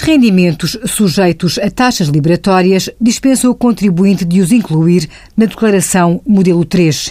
rendimentos 0.00 0.76
sujeitos 0.84 1.58
a 1.58 1.70
taxas 1.70 2.08
liberatórias 2.08 2.90
dispensam 3.00 3.50
o 3.50 3.54
contribuinte 3.54 4.22
de 4.22 4.38
os 4.38 4.52
incluir 4.52 5.08
na 5.34 5.46
declaração 5.46 6.20
modelo 6.26 6.62
3. 6.62 7.10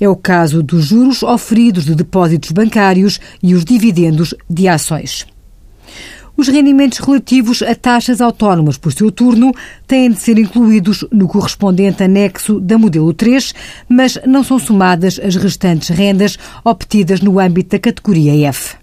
É 0.00 0.08
o 0.08 0.14
caso 0.14 0.62
dos 0.62 0.84
juros 0.84 1.24
oferidos 1.24 1.84
de 1.84 1.96
depósitos 1.96 2.52
bancários 2.52 3.18
e 3.42 3.54
os 3.54 3.64
dividendos 3.64 4.32
de 4.48 4.68
ações. 4.68 5.26
Os 6.36 6.46
rendimentos 6.46 6.98
relativos 6.98 7.60
a 7.60 7.74
taxas 7.74 8.20
autónomas, 8.20 8.78
por 8.78 8.92
seu 8.92 9.10
turno, 9.10 9.52
têm 9.88 10.08
de 10.08 10.20
ser 10.20 10.38
incluídos 10.38 11.04
no 11.10 11.26
correspondente 11.26 12.04
anexo 12.04 12.60
da 12.60 12.78
modelo 12.78 13.12
3, 13.12 13.52
mas 13.88 14.16
não 14.24 14.44
são 14.44 14.60
somadas 14.60 15.18
as 15.18 15.34
restantes 15.34 15.88
rendas 15.88 16.38
obtidas 16.64 17.20
no 17.20 17.40
âmbito 17.40 17.70
da 17.70 17.80
categoria 17.80 18.48
F. 18.48 18.81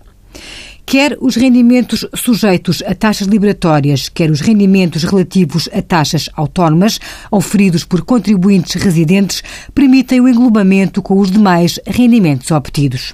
Quer 0.89 1.19
os 1.21 1.35
rendimentos 1.35 2.03
sujeitos 2.15 2.81
a 2.81 2.95
taxas 2.95 3.27
liberatórias, 3.27 4.09
quer 4.09 4.31
os 4.31 4.41
rendimentos 4.41 5.03
relativos 5.03 5.69
a 5.71 5.83
taxas 5.83 6.27
autónomas, 6.33 6.99
oferidos 7.29 7.83
por 7.83 8.01
contribuintes 8.01 8.73
residentes, 8.81 9.43
permitem 9.75 10.19
o 10.19 10.27
englobamento 10.27 10.99
com 11.03 11.19
os 11.19 11.29
demais 11.29 11.79
rendimentos 11.85 12.49
obtidos. 12.49 13.13